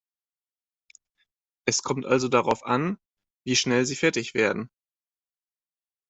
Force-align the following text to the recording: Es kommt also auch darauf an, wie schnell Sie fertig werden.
Es 1.67 1.83
kommt 1.83 2.07
also 2.07 2.25
auch 2.25 2.31
darauf 2.31 2.65
an, 2.65 2.97
wie 3.45 3.55
schnell 3.55 3.85
Sie 3.85 3.95
fertig 3.95 4.33
werden. 4.33 4.71